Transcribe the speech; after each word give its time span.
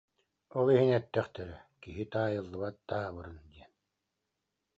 Ол 0.57 0.67
иһин 0.73 0.91
эттэхтэрэ 0.99 1.57
«киһи 1.81 2.03
таайыллыбат 2.13 2.75
таабырын» 2.89 3.37
диэн 3.51 3.71